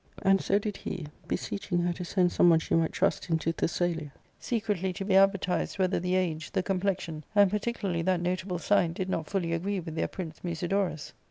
[0.23, 4.11] And so did he, beseeching her to send some one she might trust into Thessalia,
[4.39, 8.93] secretly to be advertised whether the age, the complexion, and parti cularly that notable sign
[8.93, 11.13] did not fully agree with their Prince Musidorus.'